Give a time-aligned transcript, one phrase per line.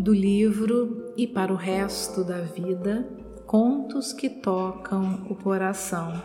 [0.00, 3.06] do livro E para o Resto da Vida
[3.46, 6.22] Contos que Tocam o Coração,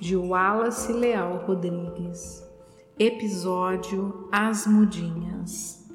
[0.00, 2.42] de Wallace Leal Rodrigues.
[2.98, 5.86] Episódio As Mudinhas.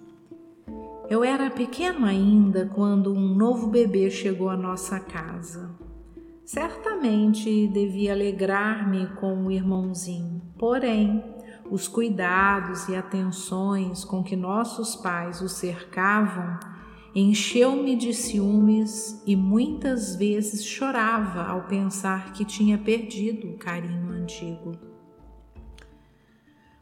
[1.09, 5.71] Eu era pequeno ainda quando um novo bebê chegou à nossa casa.
[6.45, 11.23] Certamente devia alegrar-me com o irmãozinho, porém,
[11.71, 16.59] os cuidados e atenções com que nossos pais o cercavam
[17.15, 24.73] encheu-me de ciúmes e muitas vezes chorava ao pensar que tinha perdido o carinho antigo.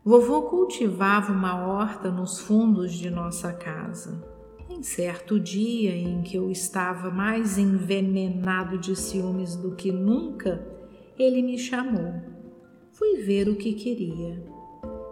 [0.03, 4.27] Vovô cultivava uma horta nos fundos de nossa casa.
[4.67, 10.67] Em certo dia em que eu estava mais envenenado de ciúmes do que nunca,
[11.17, 12.11] ele me chamou.
[12.91, 14.43] Fui ver o que queria.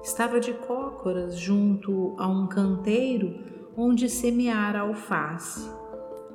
[0.04, 3.52] Estava de cócoras junto a um canteiro
[3.82, 5.68] onde semeara alface.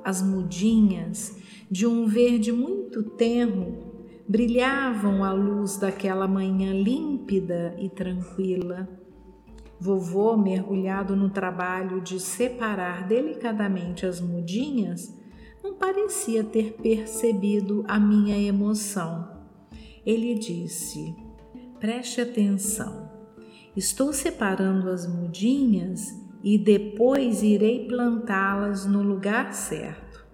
[0.03, 1.37] As mudinhas,
[1.71, 8.89] de um verde muito tenro, brilhavam à luz daquela manhã límpida e tranquila.
[9.79, 15.17] Vovô, mergulhado no trabalho de separar delicadamente as mudinhas,
[15.63, 19.25] não parecia ter percebido a minha emoção.
[20.05, 21.15] Ele disse:
[21.79, 23.09] Preste atenção,
[23.73, 30.25] estou separando as mudinhas e depois irei plantá-las no lugar certo.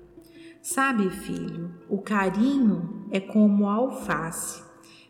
[0.61, 4.61] Sabe, filho, o carinho é como alface,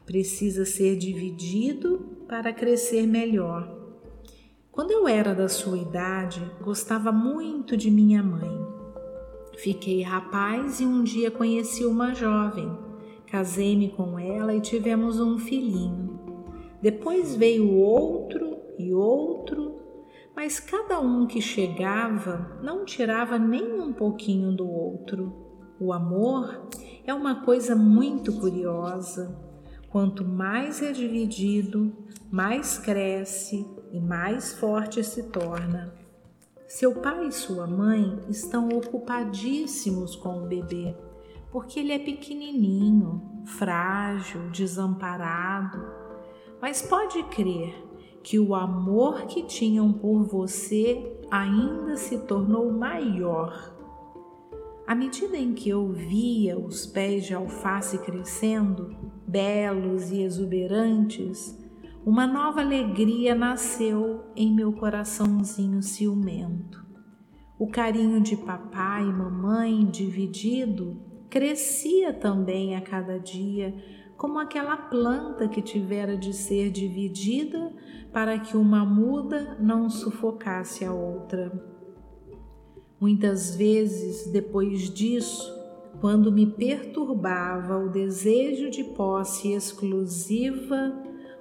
[0.05, 3.69] precisa ser dividido para crescer melhor.
[4.71, 8.65] Quando eu era da sua idade, gostava muito de minha mãe.
[9.57, 12.71] Fiquei rapaz e um dia conheci uma jovem.
[13.27, 16.17] Casei-me com ela e tivemos um filhinho.
[16.81, 19.72] Depois veio outro e outro
[20.35, 25.31] mas cada um que chegava não tirava nem um pouquinho do outro.
[25.79, 26.69] O amor
[27.05, 29.37] é uma coisa muito curiosa.
[29.89, 31.95] Quanto mais é dividido,
[32.31, 35.93] mais cresce e mais forte se torna.
[36.67, 40.97] Seu pai e sua mãe estão ocupadíssimos com o bebê,
[41.51, 45.85] porque ele é pequenininho, frágil, desamparado.
[46.59, 47.75] Mas pode crer,
[48.23, 53.73] que o amor que tinham por você ainda se tornou maior.
[54.87, 58.95] À medida em que eu via os pés de alface crescendo,
[59.27, 61.57] belos e exuberantes,
[62.05, 66.83] uma nova alegria nasceu em meu coraçãozinho ciumento.
[67.57, 70.97] O carinho de papai e mamãe dividido
[71.29, 73.73] crescia também a cada dia
[74.17, 77.71] como aquela planta que tivera de ser dividida
[78.11, 81.51] para que uma muda não sufocasse a outra.
[82.99, 85.51] Muitas vezes, depois disso,
[85.99, 90.93] quando me perturbava o desejo de posse exclusiva,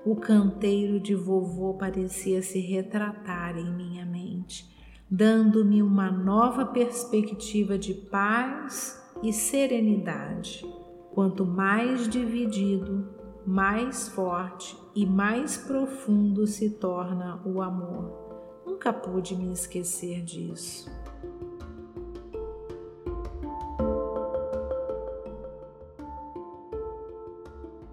[0.04, 4.66] o canteiro de vovô parecia se retratar em minha mente,
[5.08, 10.66] dando-me uma nova perspectiva de paz e serenidade.
[11.14, 13.06] Quanto mais dividido,
[13.46, 18.62] mais forte e mais profundo se torna o amor.
[18.66, 20.90] Nunca pude me esquecer disso.